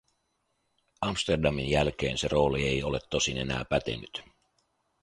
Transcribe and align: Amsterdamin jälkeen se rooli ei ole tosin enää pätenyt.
Amsterdamin 1.01 1.69
jälkeen 1.69 2.17
se 2.17 2.27
rooli 2.27 2.67
ei 2.67 2.83
ole 2.83 2.99
tosin 3.11 3.37
enää 3.37 3.65
pätenyt. 3.65 4.23